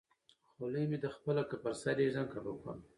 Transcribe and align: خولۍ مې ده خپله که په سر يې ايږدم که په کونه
خولۍ 0.53 0.83
مې 0.89 0.97
ده 1.03 1.09
خپله 1.15 1.41
که 1.49 1.55
په 1.63 1.69
سر 1.81 1.97
يې 1.99 2.03
ايږدم 2.05 2.25
که 2.33 2.39
په 2.45 2.51
کونه 2.61 2.83